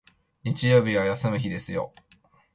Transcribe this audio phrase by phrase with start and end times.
[0.43, 1.93] 日曜日は休む日ですよ